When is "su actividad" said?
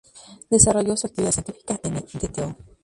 0.97-1.31